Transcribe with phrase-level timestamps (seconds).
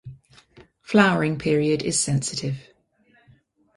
[0.81, 2.57] Flowering period is sensitive.